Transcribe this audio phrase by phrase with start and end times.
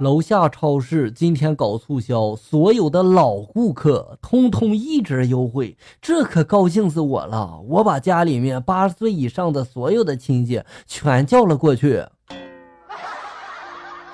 [0.00, 7.60] 楼下超市今天搞促销，所有的老顾客通通一折优惠，这可高兴死我了！
[7.68, 12.02] 我把家里面八十岁以上的所有的亲戚全叫了过去。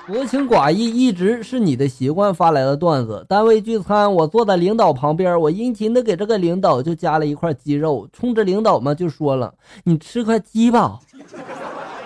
[0.05, 3.25] 薄情寡义一直是你的习惯发来的段子。
[3.27, 10.99] 单位聚餐，我坐在领导旁边，我殷勤的给这个领导就夹了一块鸡肉，冲着领导嘛就说了：“你吃块鸡吧。”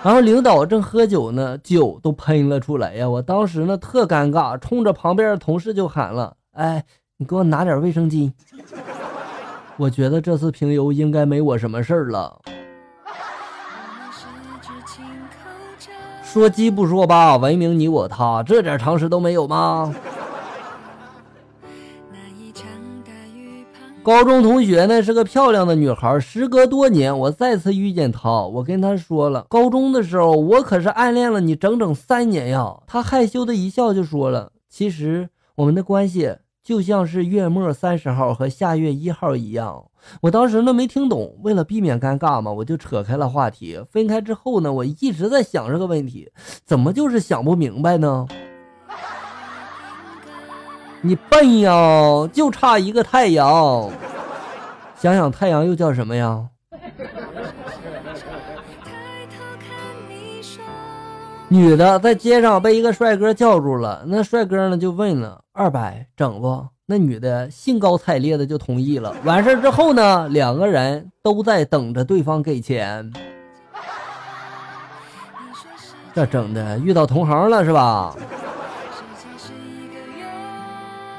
[0.04, 3.08] 然后领导正喝酒呢，酒都喷了出来呀！
[3.08, 6.84] 我当时呢特尴尬，冲着旁边的同事就喊了：“哎，
[7.18, 8.32] 你给我拿点卫生巾。”
[9.78, 12.40] 我觉得这次评优应该没我什么事儿了。
[16.24, 19.94] 说鸡不说吧，文明你我他，这点常识都没有吗？
[24.04, 32.78] 高中同学呢是个漂亮的女孩，时隔多年，我再次遇见她，我跟她说了，高中的时候我可是暗恋了你整整三年呀。
[32.88, 39.86] 她害羞的一笑就说了，其实我们的关系就像是月末三十号和下月一号一样。
[40.22, 43.80] 我当时呢没听懂，为了避免尴尬嘛，我就扯开了话题。
[43.92, 46.32] 分开之后呢，我一直在想这个问题，
[46.66, 48.28] 怎么就是想不明白呢？
[51.02, 51.72] 你笨呀，
[52.32, 53.90] 就差一个太阳。
[54.96, 56.46] 想想太阳又叫什么呀？
[61.48, 69.14] 女的在街上被一个帅哥叫住了，那帅哥呢就问了：“二百整不？”那女的兴高采烈的就同意了。
[69.24, 73.12] 完事之后呢，两个人都在等着对方给钱。
[76.14, 78.16] 这整的遇到同行了是吧？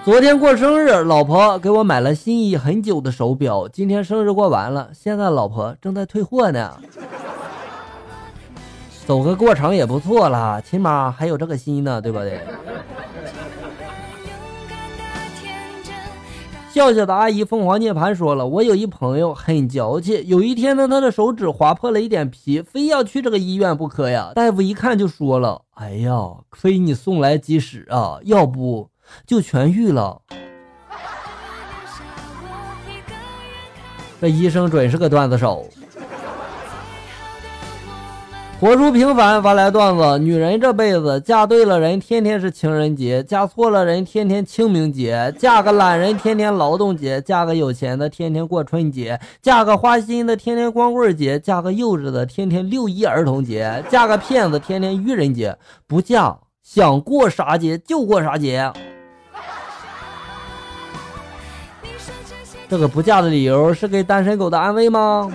[0.05, 3.69] 昨天过生日，老婆给我买了心仪很久的手表。
[3.69, 6.77] 今天生日过完了，现在老婆正在退货呢。
[9.06, 12.41] 走个过场也不错啦，起码还有这个心呢，对不对？
[16.73, 24.33] 笑笑的阿姨凤凰涅槃说了，我有一朋友很娇气，有一天呢，他的手指划破了一点皮，非要去这个医院不可呀。
[24.35, 28.89] 大夫一看就说了，哎呀，亏你送来及时啊，要不。
[29.27, 30.20] 就痊愈了。
[34.20, 35.67] 这医生准是个段子手。
[38.61, 55.58] 活出平凡发来段子：女人这辈子嫁对了人，天天是情人节；嫁错了人，天天清明节；嫁个懒人，天天劳动节；嫁个有钱的，天天过春节；嫁个花心的，天天光棍节；嫁个幼稚的，天天六一儿童节；嫁个骗子，天天愚人节。
[55.89, 58.73] 不嫁，想过啥节就过啥节。
[62.68, 65.30] 这个不嫁的理由是给单身狗的安慰吗？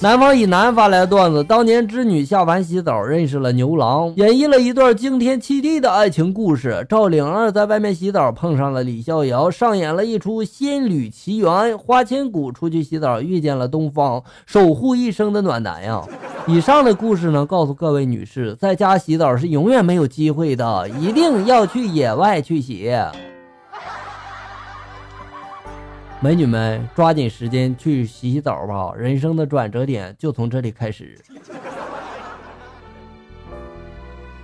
[0.00, 6.86] 南方以南发来段子：当年织女下凡洗澡，认识了牛郎，演绎了一段惊天泣地的爱情故事。
[6.88, 11.76] 赵灵儿在外面洗澡，碰上了李逍遥，上演了一出仙侣奇缘。
[11.76, 16.00] 花千骨出去洗澡，遇见了东方，守护一生的暖男呀。
[16.48, 22.90] 以上的故事呢，告诉各位女士，在家洗澡是永远没有机会的，一定要去野外去洗。
[26.20, 28.94] 美女们，抓紧时间去洗洗澡吧！
[28.96, 31.18] 人生的转折点就从这里开始。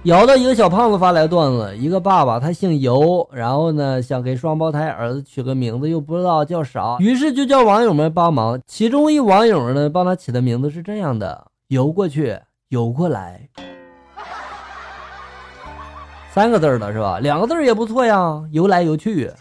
[0.02, 8.60] 姚的一个小胖子发来段子：一个爸爸他姓尤，然后呢想给双胞胎儿子取个名字，又不知道叫啥，于是就叫网友们帮忙。
[8.66, 12.38] 其中一网友呢帮他起的名字是这样的：游过去，
[12.68, 13.48] 游过来，
[16.30, 17.18] 三个字的是吧？
[17.20, 19.32] 两个字儿也不错呀，游来游去。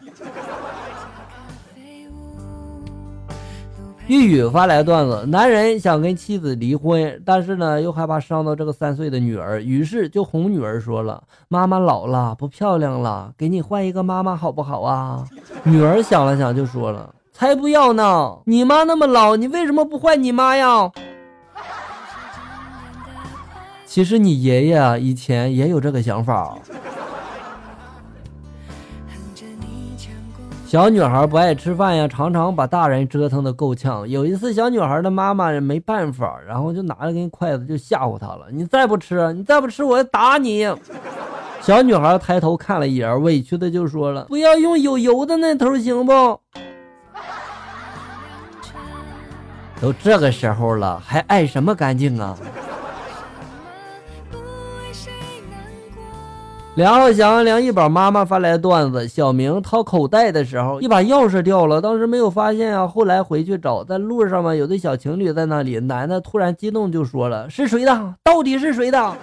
[4.08, 15.26] 玉宇发来段子：男人想跟妻子离婚，但是呢又害怕伤到这个三岁的女儿，于是就哄女儿说了：“妈妈老了，不漂亮了，给你换一个妈妈好不好啊？”
[15.64, 18.38] 女儿想了想就说了：“才不要呢！
[18.46, 20.90] 你妈那么老，你为什么不换你妈呀？”
[23.94, 26.58] 其实你爷爷啊以前也有这个想法。
[30.66, 34.10] 小女孩不爱吃饭呀，常常把大人折腾的够呛。
[34.10, 40.68] 有一次，小女孩的妈妈没办法，然后就拿了根筷子就吓唬她了：“你再不吃，你再不吃，我要打你！”
[41.62, 46.12] 小女孩抬头看了一眼，委屈的就说了：“不要用有油的那头，行不？”
[49.80, 52.36] 都这个时候了，还爱什么干净啊？
[56.76, 62.88] 梁浩翔、梁一宝妈妈发来段子：小明掏口袋的时候，一把钥匙掉了，当时没有发现啊。
[62.88, 68.16] 后来回去找，在路上嘛，有对小情侣在那里，男的突然激动就说了：“是谁的？
[68.24, 69.14] 到底是谁的？”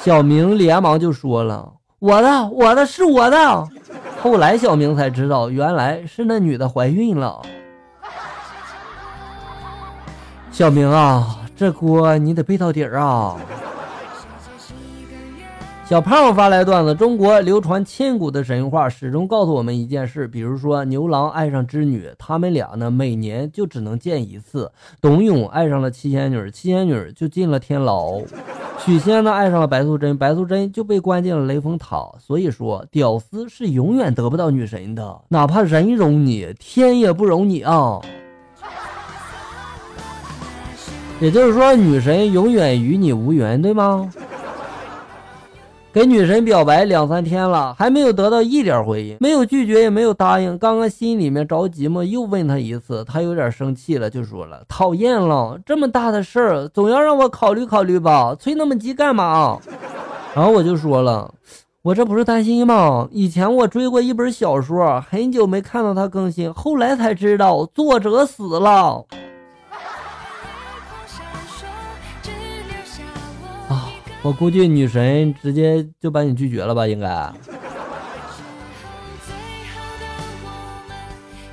[0.00, 1.70] 小明连忙就说了
[2.00, 3.68] ：“我的，我的是我的。”
[4.22, 7.42] 后来小明才知道，原来是那女的怀孕了。
[10.50, 13.36] 小明啊，这锅你得背到底儿啊！
[15.94, 24.66] 小胖发来段子：中国流传千古的神话始终告诉我们一件事，比如说牛郎爱上织女，他们俩呢每年就只能见一次；
[25.00, 28.20] 董永爱上了七仙女，七仙女就进了天牢；
[28.84, 32.10] 许仙呢爱上了白素贞，白素贞就被关进了雷峰塔。
[32.18, 38.00] 所以说，屌丝是永远得不到女神的，哪怕人容你，天也不容你啊！
[41.20, 44.10] 也就是说，女神永远与你无缘，对吗？
[45.94, 50.58] 给女神表白两三天了，还没有得到一点回应，没有拒绝也没有答应。
[50.58, 59.56] 刚刚心里面着急嘛，又问他一次，他有点生气了，就说了：“讨厌了， 这么大的事儿，总要让我考虑考虑吧，催那么急干嘛？”
[60.34, 61.32] 然后我就说了
[61.82, 63.06] ：“我这不是担心吗？
[63.12, 69.04] 以前我追过一本小说，很久没看到它更新，后来才知道作者死了。”
[74.24, 76.86] 我估计女神直接就把你拒绝了吧？
[76.86, 77.30] 应该。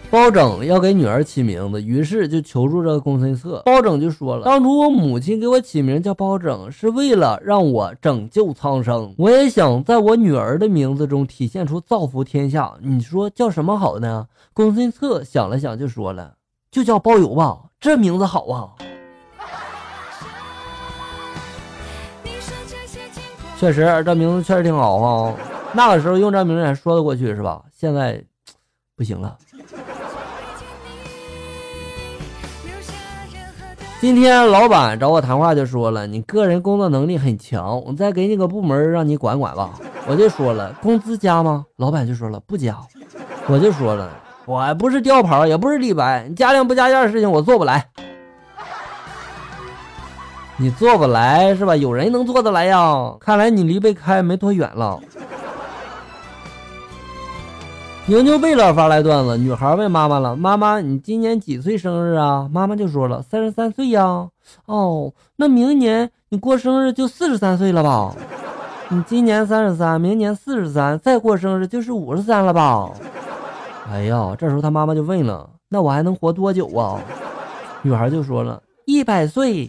[0.10, 3.62] 包拯要给女儿起名字，于是就求助这个公孙策。
[3.66, 9.14] 包拯就说了：“当初我母亲给我起名叫包拯，是为了让我拯救苍生。
[9.18, 12.74] 我也想在我女儿的名字中体现出造福天下。
[12.82, 16.36] 你说叫什么好呢？”公孙策想了想，就说了
[16.72, 18.76] ：“就叫包邮吧，这名字好啊。”
[23.62, 25.36] 确实，这名字确实挺好哈。
[25.72, 27.62] 那个时候用这名字还说得过去是吧？
[27.72, 28.20] 现在
[28.98, 29.38] 不行了。
[34.00, 39.70] 今天老板找我谈话就说了，你个人工作能力很强，我再给你个部门让你管管吧。
[40.08, 41.64] 我就说了，工资加吗？
[41.76, 42.76] 老板就说了不加。
[43.46, 44.10] 我就说了，
[44.48, 47.86] 我不是吊牌，也不是李白，你加量不加价的事情我做不来。
[50.62, 51.76] 你做不来是吧？
[51.76, 53.16] 有人能做得来呀？
[53.20, 55.00] 看来你离被开没多远了。
[58.06, 62.48] 牛牛贝勒发来段子：女孩问妈妈了，妈妈，你今年几岁生日啊？
[62.54, 64.30] 妈妈就说了，三十三岁呀。
[64.68, 68.14] 哦，那明年你过生日就四十三岁了吧？
[68.90, 72.88] 你今年三十三，明年四十三，再过生日就是五十三了吧？
[73.92, 77.02] 哎呀，这时候他妈妈就问了，那我还能活多久啊？
[77.82, 79.68] 女孩就说了，一百岁。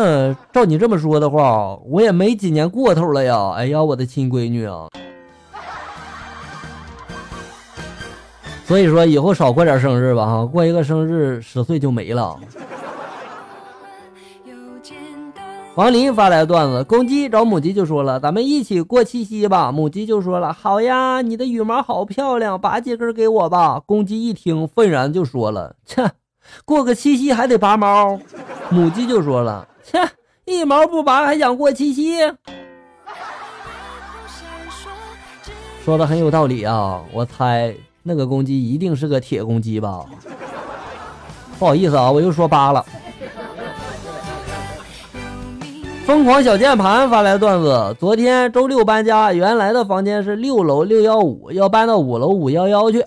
[0.00, 3.50] 那照你这么说的话，我也没几年过头了呀！
[3.56, 4.86] 哎呀，我的亲闺女啊！
[8.64, 12.38] 所以说以后少过点生日吧，哈，过一个生日十岁就没了。
[15.74, 19.72] 王林发来段子：公鸡找母鸡就说了，咱们一起过七夕吧。
[19.72, 23.82] 母鸡就说了，好呀，你的羽毛好漂亮，拔几根给我吧。
[23.84, 26.08] 公鸡一听，愤然就说了，切，
[26.64, 28.16] 过个七夕还得拔毛。
[28.70, 29.66] 母鸡就说了。
[29.90, 30.10] 切，
[30.44, 32.18] 一毛不拔还想过七夕？
[35.84, 37.00] 说的很有道理啊！
[37.12, 40.04] 我猜那个公鸡一定是个铁公鸡吧？
[41.58, 42.84] 不好意思啊，我又说八了。
[46.04, 53.04] 疯狂小键盘发来段子：昨天周六搬家，原来的房间是六楼六幺五，要搬到五楼五幺幺去。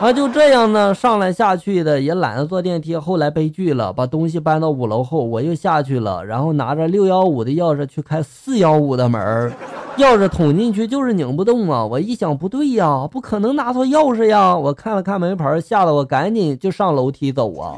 [0.00, 2.96] 啊，就这样呢，上来下去的也懒得坐电梯。
[2.96, 9.52] 后来悲剧了，把东西搬到五楼后，我又下去了，然后拿着六幺五的钥匙去开四幺五的门
[9.98, 11.84] 钥匙捅进去就是拧不动啊！
[11.84, 14.54] 我一想不对呀，不可能拿错钥匙呀！
[14.56, 17.74] 我看了看门牌，吓得我赶紧就上楼梯走啊。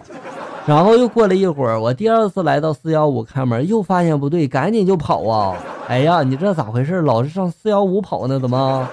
[0.66, 5.56] 然后又过了一会儿，我第二次来到四幺五开门，又发现不对，赶紧就跑啊！
[5.88, 7.00] 哎呀，你这咋回事？
[7.00, 8.38] 老是上四幺五跑呢？
[8.38, 8.86] 怎么？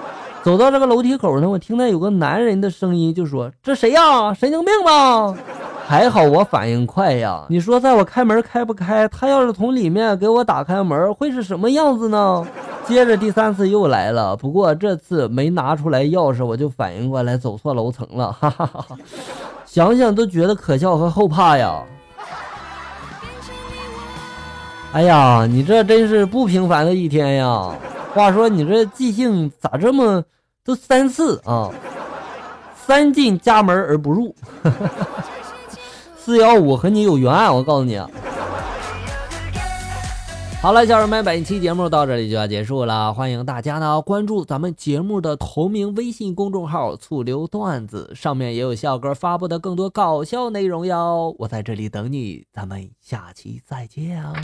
[0.48, 4.32] 走到这个楼梯口呢，我听到有个男人的声音，就说：“这谁呀？
[4.32, 5.36] 神经病吧？”
[5.86, 7.44] 还好我反应快呀！
[7.50, 12.46] 你说在我开门开不开，他要是从里面给我打开门，会是什么样子呢？
[12.86, 18.86] 接着第三次又来了，不过这次没拿出来钥匙，我就反应过来走错楼层了，哈哈哈！
[19.66, 21.82] 想想都觉得可笑和后怕呀！
[24.94, 27.70] 哎呀，你这真是不平凡的一天呀！
[28.14, 30.24] 话说你这记性咋这么
[30.68, 31.70] 都三次啊？
[32.76, 34.34] 三进家门而不入，
[36.18, 37.98] 四幺五和你有缘，我告诉你。
[40.60, 51.34] 好了，小人们，本期节目到这里就要结束了，欢迎大家呢关注咱们节目的同名微信公众号“醋溜段子”，上面也有笑哥发布的更多搞笑内容哟。
[51.38, 54.34] 我在这里等你，咱们下期再见啊！